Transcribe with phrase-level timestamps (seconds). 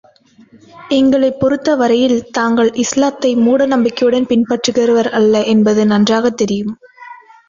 [0.89, 6.73] எங்களைப் பொறுத்தவரையில் தாங்கள் இஸ்லாத்தை மூடநம்பிக்கையுடன் பின்பற்றுகிறவர் அல்ல என்பது நன்றாகத் தெரியும்.